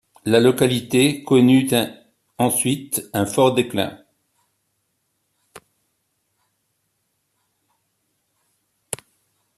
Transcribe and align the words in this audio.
La 0.25 0.39
localité 0.39 1.21
connut 1.23 1.69
ensuite 2.39 3.07
un 3.13 3.27
fort 3.27 3.53
déclin. 3.53 3.99